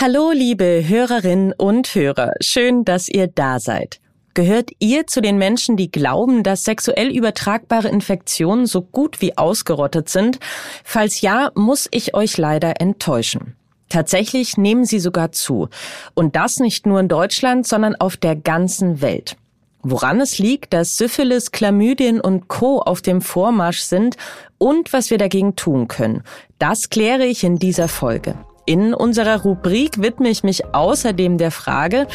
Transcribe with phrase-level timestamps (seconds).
[0.00, 2.34] Hallo, liebe Hörerinnen und Hörer.
[2.40, 3.98] Schön, dass ihr da seid.
[4.32, 10.08] Gehört ihr zu den Menschen, die glauben, dass sexuell übertragbare Infektionen so gut wie ausgerottet
[10.08, 10.38] sind?
[10.84, 13.56] Falls ja, muss ich euch leider enttäuschen.
[13.88, 15.68] Tatsächlich nehmen sie sogar zu.
[16.14, 19.36] Und das nicht nur in Deutschland, sondern auf der ganzen Welt.
[19.82, 22.78] Woran es liegt, dass Syphilis, Chlamydien und Co.
[22.78, 24.16] auf dem Vormarsch sind
[24.58, 26.22] und was wir dagegen tun können,
[26.60, 28.36] das kläre ich in dieser Folge.
[28.68, 32.06] In unserer Rubrik widme ich mich außerdem der Frage,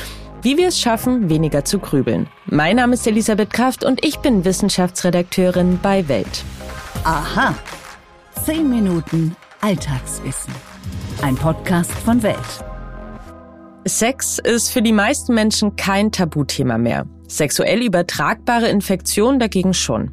[0.43, 2.27] wie wir es schaffen, weniger zu grübeln.
[2.45, 6.43] Mein Name ist Elisabeth Kraft und ich bin Wissenschaftsredakteurin bei Welt.
[7.05, 7.55] Aha.
[8.45, 10.53] Zehn Minuten Alltagswissen.
[11.23, 12.37] Ein Podcast von Welt.
[13.85, 17.07] Sex ist für die meisten Menschen kein Tabuthema mehr.
[17.27, 20.11] Sexuell übertragbare Infektionen dagegen schon.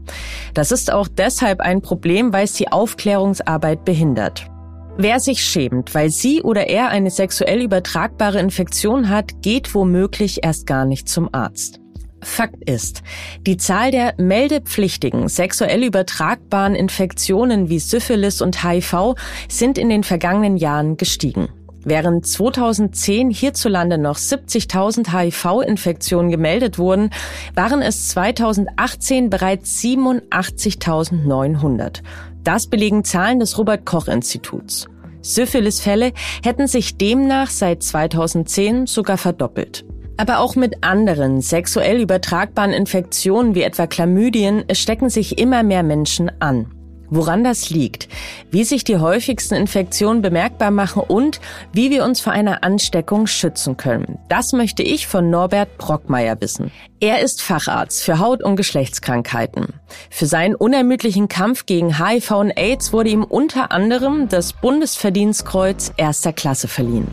[0.54, 4.50] Das ist auch deshalb ein Problem, weil es die Aufklärungsarbeit behindert.
[4.96, 10.66] Wer sich schämt, weil sie oder er eine sexuell übertragbare Infektion hat, geht womöglich erst
[10.66, 11.80] gar nicht zum Arzt.
[12.23, 13.02] Fakt ist,
[13.46, 19.15] die Zahl der meldepflichtigen sexuell übertragbaren Infektionen wie Syphilis und HIV
[19.48, 21.48] sind in den vergangenen Jahren gestiegen.
[21.82, 27.09] Während 2010 hierzulande noch 70.000 HIV-Infektionen gemeldet wurden,
[27.54, 32.02] waren es 2018 bereits 87.900.
[32.45, 34.87] Das belegen Zahlen des Robert Koch Instituts.
[35.23, 39.85] Syphilis-Fälle hätten sich demnach seit 2010 sogar verdoppelt.
[40.16, 46.30] Aber auch mit anderen sexuell übertragbaren Infektionen wie etwa Chlamydien stecken sich immer mehr Menschen
[46.41, 46.66] an
[47.10, 48.08] woran das liegt,
[48.50, 51.40] wie sich die häufigsten Infektionen bemerkbar machen und
[51.72, 54.18] wie wir uns vor einer Ansteckung schützen können.
[54.28, 56.70] Das möchte ich von Norbert Brockmeier wissen.
[57.00, 59.74] Er ist Facharzt für Haut- und Geschlechtskrankheiten.
[60.10, 66.32] Für seinen unermüdlichen Kampf gegen HIV und AIDS wurde ihm unter anderem das Bundesverdienstkreuz erster
[66.32, 67.08] Klasse verliehen.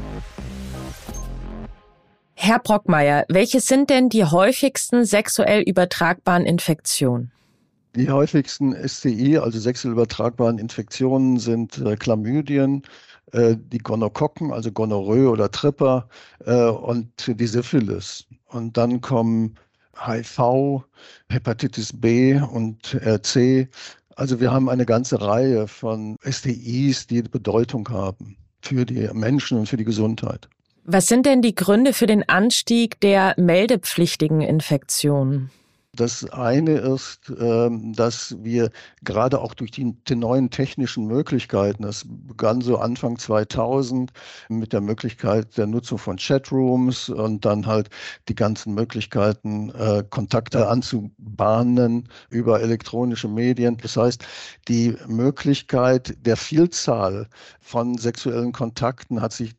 [2.39, 7.31] Herr Brockmeier, welche sind denn die häufigsten sexuell übertragbaren Infektionen?
[7.97, 12.83] Die häufigsten STI, also sexuell übertragbaren Infektionen, sind äh, Chlamydien,
[13.31, 16.07] äh, die Gonokokken, also Gonorrhoe oder Tripper
[16.45, 18.27] äh, und die Syphilis.
[18.49, 19.55] Und dann kommen
[19.99, 20.83] HIV,
[21.29, 23.67] Hepatitis B und C.
[24.15, 29.67] Also wir haben eine ganze Reihe von STIs, die Bedeutung haben für die Menschen und
[29.67, 30.47] für die Gesundheit.
[30.83, 35.49] Was sind denn die Gründe für den Anstieg der meldepflichtigen Infektionen?
[35.97, 38.69] Das eine ist, ähm, dass wir
[39.03, 44.11] gerade auch durch die, neuen technischen Möglichkeiten, das begann so Anfang 2000
[44.47, 47.89] mit der Möglichkeit der Nutzung von Chatrooms und dann halt
[48.29, 53.77] die ganzen Möglichkeiten, äh, Kontakte anzubahnen über elektronische Medien.
[53.77, 54.23] Das heißt,
[54.67, 57.27] die Möglichkeit der Vielzahl
[57.59, 59.55] von sexuellen Kontakten hat sich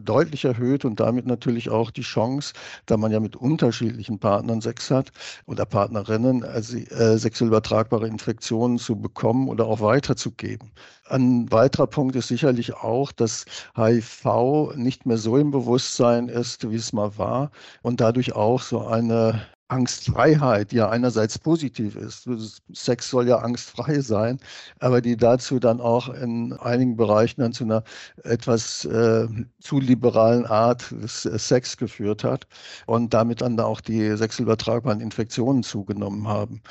[0.00, 2.54] deutlich erhöht und damit natürlich auch die Chance,
[2.86, 5.12] da man ja mit unterschiedlichen Partnern Sex hat
[5.44, 10.72] oder Partnerinnen also, äh, sexuell übertragbare Infektionen zu bekommen oder auch weiterzugeben.
[11.08, 13.44] Ein weiterer Punkt ist sicherlich auch, dass
[13.76, 17.50] HIV nicht mehr so im Bewusstsein ist, wie es mal war
[17.82, 22.28] und dadurch auch so eine Angstfreiheit, ja einerseits positiv ist.
[22.72, 24.38] Sex soll ja angstfrei sein,
[24.78, 27.82] aber die dazu dann auch in einigen Bereichen dann zu einer
[28.22, 29.26] etwas äh,
[29.60, 32.46] zu liberalen Art des Sex geführt hat
[32.86, 36.62] und damit dann auch die sexuell übertragbaren Infektionen zugenommen haben.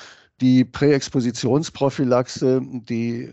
[0.42, 3.32] Die Präexpositionsprophylaxe, die,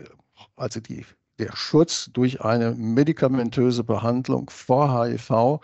[0.57, 1.05] also die,
[1.39, 5.59] der Schutz durch eine medikamentöse Behandlung vor HIV,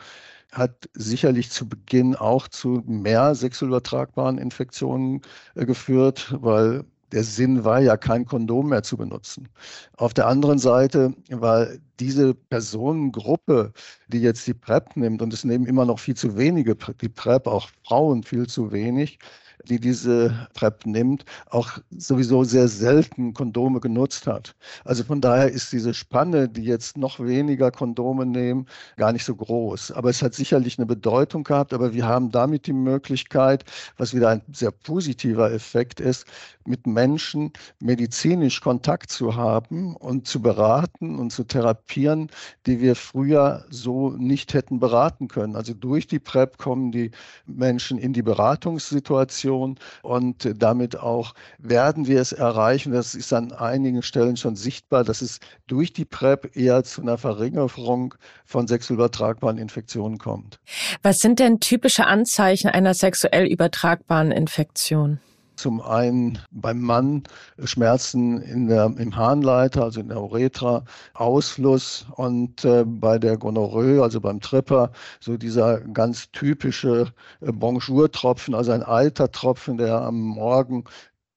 [0.51, 5.21] hat sicherlich zu Beginn auch zu mehr sexuell übertragbaren Infektionen
[5.55, 9.49] äh, geführt, weil der Sinn war ja, kein Kondom mehr zu benutzen.
[9.97, 11.67] Auf der anderen Seite war
[11.99, 13.73] diese Personengruppe,
[14.09, 17.47] die jetzt die PrEP nimmt, und es nehmen immer noch viel zu wenige die PrEP,
[17.47, 19.19] auch Frauen viel zu wenig,
[19.65, 24.55] die diese PrEP nimmt, auch sowieso sehr selten Kondome genutzt hat.
[24.85, 28.67] Also von daher ist diese Spanne, die jetzt noch weniger Kondome nehmen,
[28.97, 29.91] gar nicht so groß.
[29.91, 33.65] Aber es hat sicherlich eine Bedeutung gehabt, aber wir haben damit die Möglichkeit,
[33.97, 36.25] was wieder ein sehr positiver Effekt ist,
[36.65, 42.29] mit Menschen medizinisch Kontakt zu haben und zu beraten und zu therapieren,
[42.65, 45.55] die wir früher so nicht hätten beraten können.
[45.55, 47.11] Also durch die PrEP kommen die
[47.47, 52.93] Menschen in die Beratungssituation und damit auch werden wir es erreichen.
[52.93, 57.17] Das ist an einigen Stellen schon sichtbar, dass es durch die PrEP eher zu einer
[57.17, 58.15] Verringerung
[58.45, 60.59] von sexuell übertragbaren Infektionen kommt.
[61.03, 65.19] Was sind denn typische Anzeichen einer sexuell übertragbaren Infektion?
[65.59, 67.23] Zum einen beim Mann
[67.65, 70.85] Schmerzen in der, im Harnleiter, also in der Uretra,
[71.15, 77.11] Ausfluss und äh, bei der Gonorrhoe, also beim Tripper, so dieser ganz typische
[77.41, 80.85] äh, Bonjour-Tropfen, also ein alter Tropfen, der am Morgen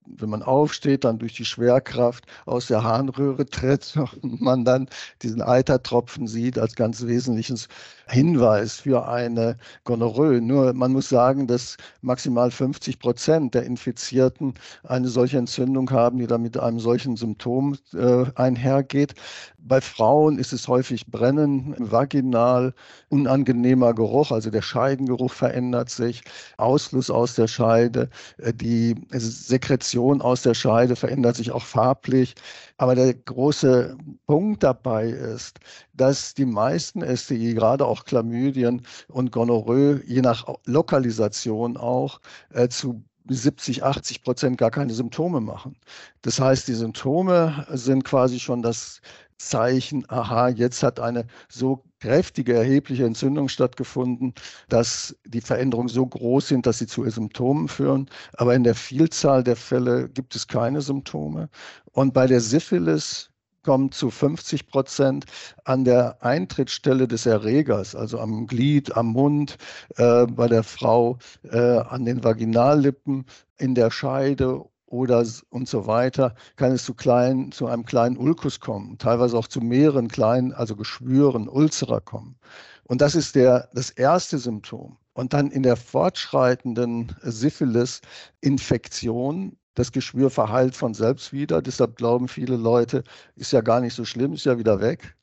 [0.07, 4.89] wenn man aufsteht, dann durch die Schwerkraft aus der Harnröhre tritt und man dann
[5.23, 7.69] diesen Eitertropfen sieht als ganz wesentliches
[8.09, 10.41] Hinweis für eine Gonorrhoe.
[10.41, 14.55] Nur man muss sagen, dass maximal 50 Prozent der Infizierten
[14.85, 19.15] eine solche Entzündung haben, die dann mit einem solchen Symptom äh, einhergeht.
[19.59, 22.75] Bei Frauen ist es häufig Brennen, vaginal,
[23.09, 26.23] unangenehmer Geruch, also der Scheidengeruch verändert sich,
[26.57, 32.35] Ausfluss aus der Scheide, äh, die Sekretion aus der Scheide verändert sich auch farblich.
[32.77, 33.97] Aber der große
[34.27, 35.59] Punkt dabei ist,
[35.93, 43.03] dass die meisten STI, gerade auch Chlamydien und Gonorrhoe, je nach Lokalisation auch äh, zu
[43.29, 45.77] 70, 80 Prozent gar keine Symptome machen.
[46.23, 49.01] Das heißt, die Symptome sind quasi schon das
[49.49, 54.35] Zeichen, aha, jetzt hat eine so kräftige, erhebliche Entzündung stattgefunden,
[54.69, 58.09] dass die Veränderungen so groß sind, dass sie zu Symptomen führen.
[58.35, 61.49] Aber in der Vielzahl der Fälle gibt es keine Symptome.
[61.93, 63.31] Und bei der Syphilis
[63.63, 65.25] kommt zu 50 Prozent
[65.65, 69.57] an der Eintrittsstelle des Erregers, also am Glied, am Mund,
[69.97, 73.25] äh, bei der Frau, äh, an den Vaginallippen,
[73.59, 78.61] in der Scheide oder und so weiter, kann es zu kleinen, zu einem kleinen Ulkus
[78.61, 82.37] kommen, teilweise auch zu mehreren kleinen, also Geschwüren, Ulzera kommen.
[82.85, 84.99] Und das ist der, das erste Symptom.
[85.15, 91.63] Und dann in der fortschreitenden Syphilis-Infektion das Geschwür verheilt von selbst wieder.
[91.63, 93.03] Deshalb glauben viele Leute,
[93.37, 95.17] ist ja gar nicht so schlimm, ist ja wieder weg.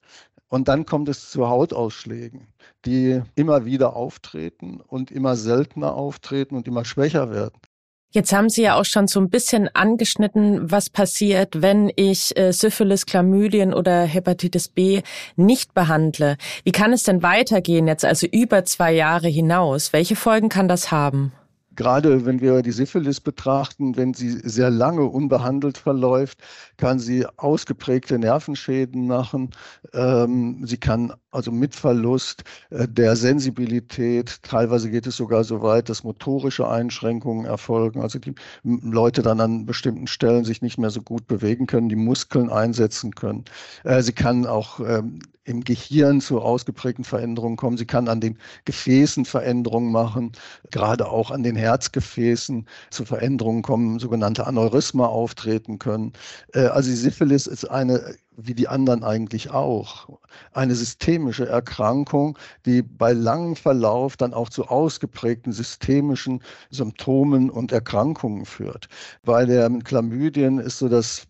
[0.48, 2.48] Und dann kommt es zu Hautausschlägen,
[2.86, 7.60] die immer wieder auftreten und immer seltener auftreten und immer schwächer werden.
[8.11, 12.51] Jetzt haben Sie ja auch schon so ein bisschen angeschnitten, was passiert, wenn ich äh,
[12.51, 15.03] Syphilis, Chlamydien oder Hepatitis B
[15.35, 16.38] nicht behandle.
[16.63, 19.94] Wie kann es denn weitergehen jetzt, also über zwei Jahre hinaus?
[19.94, 21.33] Welche Folgen kann das haben?
[21.79, 26.39] Gerade wenn wir die Syphilis betrachten, wenn sie sehr lange unbehandelt verläuft,
[26.75, 29.51] kann sie ausgeprägte Nervenschäden machen.
[29.93, 35.87] Ähm, sie kann also mit Verlust äh, der Sensibilität, teilweise geht es sogar so weit,
[35.87, 41.01] dass motorische Einschränkungen erfolgen, also die Leute dann an bestimmten Stellen sich nicht mehr so
[41.01, 43.45] gut bewegen können, die Muskeln einsetzen können.
[43.85, 47.78] Äh, sie kann auch ähm, im Gehirn zu ausgeprägten Veränderungen kommen.
[47.78, 50.31] Sie kann an den Gefäßen Veränderungen machen,
[50.72, 56.13] gerade auch an den Herzgefäßen zu Veränderungen kommen, sogenannte Aneurysma auftreten können.
[56.54, 60.07] Äh, also die Syphilis ist eine, wie die anderen eigentlich auch,
[60.54, 68.46] eine systemische Erkrankung, die bei langem Verlauf dann auch zu ausgeprägten systemischen Symptomen und Erkrankungen
[68.46, 68.88] führt.
[69.24, 71.28] Bei der Chlamydien ist so das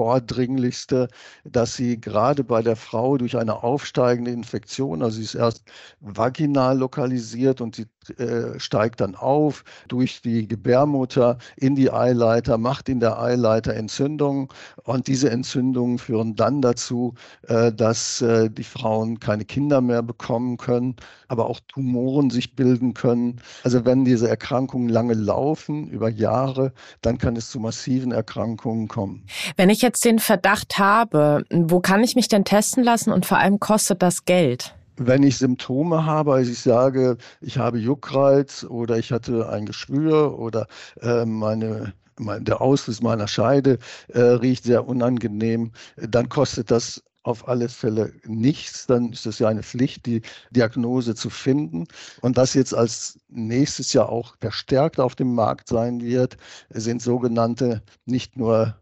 [0.00, 1.08] vordringlichste,
[1.44, 5.62] dass sie gerade bei der Frau durch eine aufsteigende Infektion, also sie ist erst
[6.00, 7.86] vaginal lokalisiert und sie
[8.16, 14.48] äh, steigt dann auf durch die Gebärmutter in die Eileiter, macht in der Eileiter Entzündungen
[14.84, 20.56] und diese Entzündungen führen dann dazu, äh, dass äh, die Frauen keine Kinder mehr bekommen
[20.56, 20.96] können,
[21.28, 23.40] aber auch Tumoren sich bilden können.
[23.64, 29.26] Also wenn diese Erkrankungen lange laufen, über Jahre, dann kann es zu massiven Erkrankungen kommen.
[29.56, 33.38] Wenn ich jetzt den Verdacht habe, wo kann ich mich denn testen lassen und vor
[33.38, 34.74] allem kostet das Geld?
[35.02, 40.38] wenn ich Symptome habe, also ich sage, ich habe Juckreiz oder ich hatte ein Geschwür
[40.38, 40.66] oder
[41.00, 47.68] äh, meine der Ausfluss meiner Scheide äh, riecht sehr unangenehm, dann kostet das auf alle
[47.68, 48.86] Fälle nichts.
[48.86, 51.86] Dann ist es ja eine Pflicht, die Diagnose zu finden.
[52.20, 56.36] Und was jetzt als nächstes Jahr auch verstärkt auf dem Markt sein wird,
[56.70, 58.76] sind sogenannte nicht nur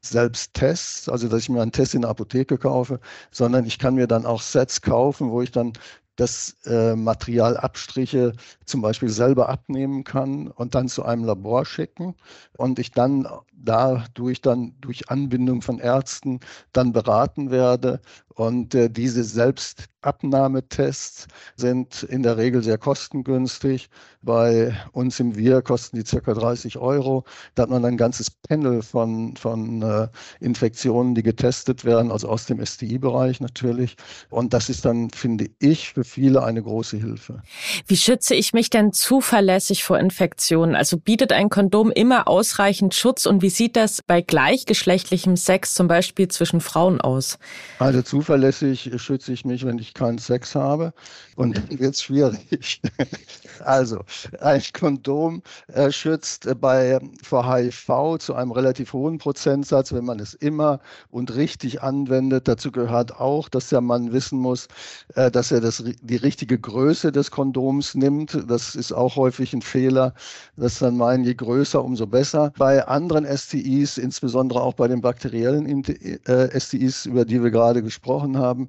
[0.00, 4.06] Selbsttests, also dass ich mir einen Test in der Apotheke kaufe, sondern ich kann mir
[4.06, 5.72] dann auch Sets kaufen, wo ich dann
[6.16, 8.32] das äh, Materialabstriche
[8.66, 12.14] zum Beispiel selber abnehmen kann und dann zu einem Labor schicken
[12.58, 16.40] und ich dann dadurch dann durch Anbindung von Ärzten
[16.72, 18.00] dann beraten werde
[18.34, 23.90] und äh, diese Selbstabnahmetests sind in der Regel sehr kostengünstig.
[24.22, 27.24] Bei uns im Wir kosten die circa 30 Euro.
[27.54, 30.08] Da hat man ein ganzes Panel von, von äh,
[30.40, 33.96] Infektionen, die getestet werden, also aus dem STI-Bereich natürlich.
[34.30, 37.42] Und das ist dann, finde ich, für viele eine große Hilfe.
[37.86, 40.76] Wie schütze ich mich denn zuverlässig vor Infektionen?
[40.76, 45.88] Also bietet ein Kondom immer ausreichend Schutz und wie sieht das bei gleichgeschlechtlichem Sex zum
[45.88, 47.38] Beispiel zwischen Frauen aus?
[47.78, 50.92] Also zuverlässig schütze ich mich, wenn ich keinen Sex habe.
[51.34, 52.80] Und dann wird es schwierig.
[53.64, 54.04] also,
[54.40, 60.34] ein Kondom äh, schützt bei vor HIV zu einem relativ hohen Prozentsatz, wenn man es
[60.34, 60.78] immer
[61.10, 62.46] und richtig anwendet.
[62.46, 64.68] Dazu gehört auch, dass der Mann wissen muss,
[65.16, 68.38] äh, dass er das, die richtige Größe des Kondoms nimmt.
[68.48, 70.14] Das ist auch häufig ein Fehler,
[70.56, 72.52] dass dann meinen, je größer, umso besser.
[72.56, 78.11] Bei anderen STIs, insbesondere auch bei den bakteriellen äh, STIs, über die wir gerade gesprochen
[78.36, 78.68] haben,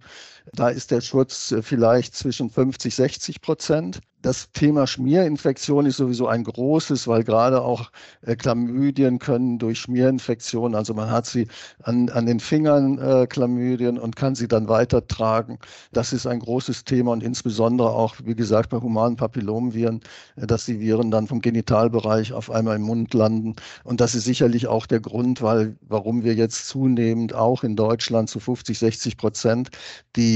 [0.52, 4.00] da ist der Schutz äh, vielleicht zwischen 50, 60 Prozent.
[4.22, 10.76] Das Thema Schmierinfektion ist sowieso ein großes, weil gerade auch äh, Chlamydien können durch Schmierinfektion,
[10.76, 11.50] also man hat sie
[11.82, 15.60] an, an den Fingern äh, Chlamydien und kann sie dann weitertragen.
[15.92, 20.00] Das ist ein großes Thema und insbesondere auch, wie gesagt, bei humanen Papillomviren,
[20.38, 23.56] äh, dass die Viren dann vom Genitalbereich auf einmal im Mund landen.
[23.84, 28.30] Und das ist sicherlich auch der Grund, weil, warum wir jetzt zunehmend auch in Deutschland
[28.30, 29.70] zu 50, 60 Prozent
[30.16, 30.33] die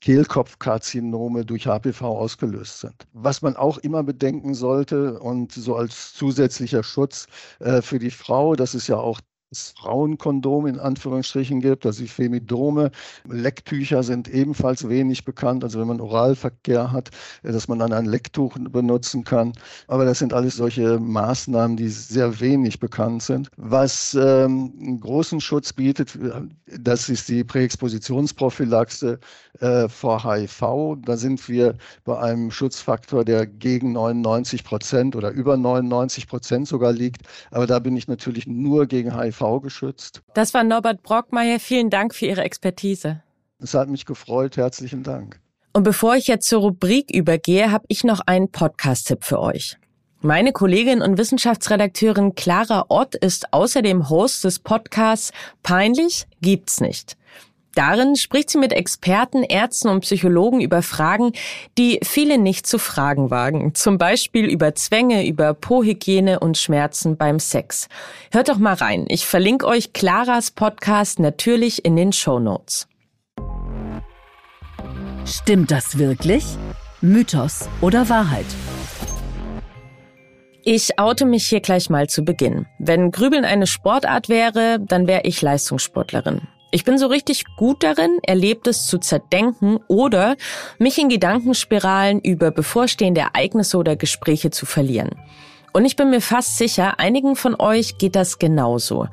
[0.00, 3.06] Kehlkopfkarzinome durch HPV ausgelöst sind.
[3.12, 7.26] Was man auch immer bedenken sollte und so als zusätzlicher Schutz
[7.58, 12.08] äh, für die Frau, das ist ja auch es Frauenkondom in Anführungsstrichen gibt, also die
[12.08, 12.92] Femidome.
[13.28, 17.10] Lecktücher sind ebenfalls wenig bekannt, also wenn man Oralverkehr hat,
[17.42, 19.52] äh, dass man dann ein Lecktuch benutzen kann.
[19.88, 23.50] Aber das sind alles solche Maßnahmen, die sehr wenig bekannt sind.
[23.56, 26.42] Was ähm, einen großen Schutz bietet, äh,
[26.78, 29.18] das ist die Präexpositionsprophylaxe
[29.58, 30.96] äh, vor HIV.
[31.04, 36.92] Da sind wir bei einem Schutzfaktor, der gegen 99 Prozent oder über 99 Prozent sogar
[36.92, 37.22] liegt.
[37.50, 40.22] Aber da bin ich natürlich nur gegen HIV geschützt.
[40.34, 41.60] Das war Norbert Brockmeier.
[41.60, 43.22] Vielen Dank für Ihre Expertise.
[43.58, 44.56] Es hat mich gefreut.
[44.56, 45.40] Herzlichen Dank.
[45.72, 49.76] Und bevor ich jetzt zur Rubrik übergehe, habe ich noch einen Podcast-Tipp für euch.
[50.22, 55.32] Meine Kollegin und Wissenschaftsredakteurin Clara Ott ist außerdem Host des Podcasts
[55.62, 57.16] Peinlich gibt's nicht.
[57.74, 61.32] Darin spricht sie mit Experten, Ärzten und Psychologen über Fragen,
[61.78, 63.74] die viele nicht zu fragen wagen.
[63.74, 67.88] Zum Beispiel über Zwänge, über Po-Hygiene und Schmerzen beim Sex.
[68.32, 69.04] Hört doch mal rein.
[69.08, 72.88] Ich verlinke euch Claras Podcast natürlich in den Show Notes.
[75.24, 76.44] Stimmt das wirklich?
[77.00, 78.46] Mythos oder Wahrheit?
[80.62, 82.66] Ich oute mich hier gleich mal zu Beginn.
[82.78, 86.42] Wenn Grübeln eine Sportart wäre, dann wäre ich Leistungssportlerin.
[86.72, 90.36] Ich bin so richtig gut darin, Erlebtes zu zerdenken oder
[90.78, 95.10] mich in Gedankenspiralen über bevorstehende Ereignisse oder Gespräche zu verlieren.
[95.72, 99.06] Und ich bin mir fast sicher, einigen von euch geht das genauso.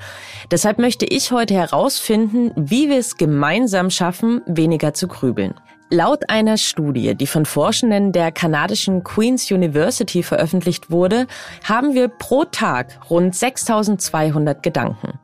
[0.51, 5.53] Deshalb möchte ich heute herausfinden, wie wir es gemeinsam schaffen, weniger zu grübeln.
[5.89, 11.27] Laut einer Studie, die von Forschenden der kanadischen Queen's University veröffentlicht wurde,
[11.63, 15.19] haben wir pro Tag rund 6200 Gedanken.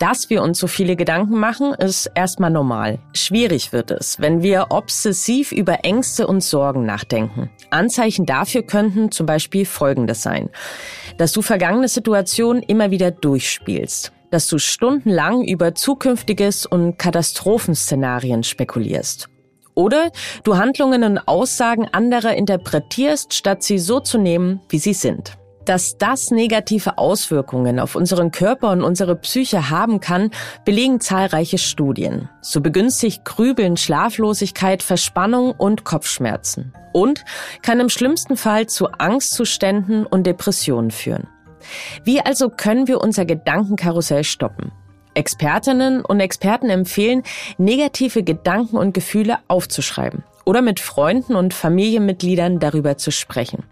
[0.00, 3.00] Dass wir uns so viele Gedanken machen, ist erstmal normal.
[3.12, 7.50] Schwierig wird es, wenn wir obsessiv über Ängste und Sorgen nachdenken.
[7.68, 10.48] Anzeichen dafür könnten zum Beispiel Folgendes sein.
[11.18, 14.10] Dass du vergangene Situationen immer wieder durchspielst.
[14.30, 19.28] Dass du stundenlang über zukünftiges und Katastrophenszenarien spekulierst.
[19.74, 20.12] Oder
[20.44, 25.36] du Handlungen und Aussagen anderer interpretierst, statt sie so zu nehmen, wie sie sind.
[25.64, 30.30] Dass das negative Auswirkungen auf unseren Körper und unsere Psyche haben kann,
[30.64, 32.28] belegen zahlreiche Studien.
[32.40, 36.72] So begünstigt Grübeln Schlaflosigkeit, Verspannung und Kopfschmerzen.
[36.92, 37.24] Und
[37.62, 41.28] kann im schlimmsten Fall zu Angstzuständen und Depressionen führen.
[42.04, 44.72] Wie also können wir unser Gedankenkarussell stoppen?
[45.14, 47.22] Expertinnen und Experten empfehlen,
[47.58, 53.62] negative Gedanken und Gefühle aufzuschreiben oder mit Freunden und Familienmitgliedern darüber zu sprechen.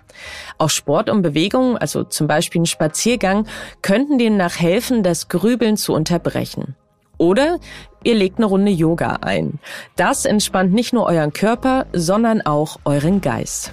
[0.59, 3.49] Auch Sport und Bewegung, also zum Beispiel ein Spaziergang,
[3.83, 6.77] könnten demnach helfen, das Grübeln zu unterbrechen.
[7.17, 7.59] Oder
[8.05, 9.59] ihr legt eine Runde Yoga ein.
[9.97, 13.73] Das entspannt nicht nur euren Körper, sondern auch euren Geist.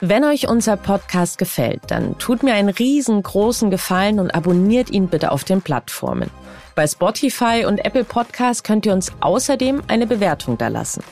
[0.00, 5.32] Wenn euch unser Podcast gefällt, dann tut mir einen riesengroßen Gefallen und abonniert ihn bitte
[5.32, 6.30] auf den Plattformen.
[6.76, 11.02] Bei Spotify und Apple Podcasts könnt ihr uns außerdem eine Bewertung da lassen.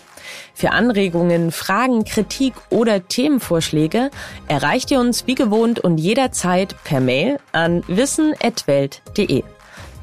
[0.54, 4.10] Für Anregungen, Fragen, Kritik oder Themenvorschläge
[4.48, 9.42] erreicht ihr uns wie gewohnt und jederzeit per Mail an wissen.welt.de.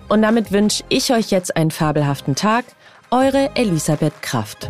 [0.10, 2.66] Und damit wünsche ich euch jetzt einen fabelhaften Tag.
[3.12, 4.70] Eure Elisabeth Kraft.